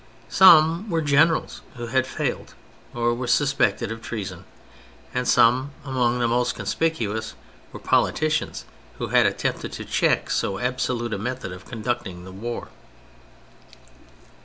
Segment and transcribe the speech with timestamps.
[0.29, 2.55] Some were generals who had failed
[2.91, 4.45] or were suspected of treason;
[5.13, 7.33] and some, among the most con spicuous,
[7.71, 8.65] were politicians
[8.97, 12.69] who had attempted to check so absolute a method of conducting the war.